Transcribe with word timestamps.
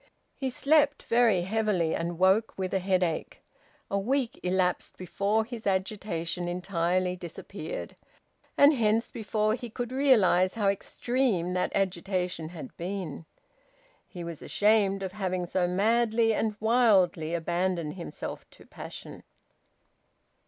He 0.35 0.49
slept 0.49 1.03
very 1.03 1.41
heavily, 1.41 1.93
and 1.93 2.17
woke 2.17 2.55
with 2.57 2.73
a 2.73 2.79
headache. 2.79 3.43
A 3.91 3.99
week 3.99 4.39
elapsed 4.41 4.97
before 4.97 5.45
his 5.45 5.67
agitation 5.67 6.47
entirely 6.47 7.15
disappeared, 7.15 7.95
and 8.57 8.73
hence 8.73 9.11
before 9.11 9.53
he 9.53 9.69
could 9.69 9.91
realise 9.91 10.55
how 10.55 10.69
extreme 10.69 11.53
that 11.53 11.71
agitation 11.75 12.49
had 12.49 12.75
been. 12.77 13.27
He 14.07 14.23
was 14.23 14.41
ashamed 14.41 15.03
of 15.03 15.11
having 15.11 15.45
so 15.45 15.67
madly 15.67 16.33
and 16.33 16.55
wildly 16.59 17.35
abandoned 17.35 17.93
himself 17.93 18.49
to 18.49 18.65
passion. 18.65 19.21